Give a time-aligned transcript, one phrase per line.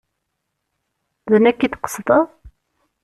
[1.31, 2.27] D nekk i d-tqesdeḍ?